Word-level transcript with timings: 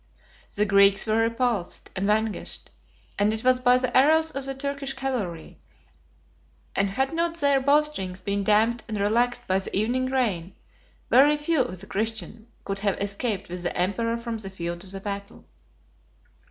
The 0.55 0.65
Greeks 0.65 1.05
were 1.05 1.17
repulsed 1.21 1.91
and 1.95 2.07
vanquished, 2.07 2.71
but 3.19 3.31
it 3.31 3.43
was 3.43 3.59
by 3.59 3.77
the 3.77 3.95
arrows 3.95 4.31
of 4.31 4.45
the 4.45 4.55
Turkish 4.55 4.93
cavalry; 4.95 5.59
and 6.75 6.89
had 6.89 7.13
not 7.13 7.35
their 7.35 7.61
bowstrings 7.61 8.19
been 8.19 8.43
damped 8.43 8.83
and 8.87 8.99
relaxed 8.99 9.45
by 9.45 9.59
the 9.59 9.77
evening 9.77 10.07
rain, 10.07 10.55
very 11.11 11.37
few 11.37 11.61
of 11.61 11.81
the 11.81 11.85
Christians 11.85 12.49
could 12.65 12.79
have 12.79 12.97
escaped 12.97 13.47
with 13.47 13.61
the 13.61 13.77
emperor 13.77 14.17
from 14.17 14.39
the 14.39 14.49
field 14.49 14.83
of 14.91 15.03
battle. 15.03 15.45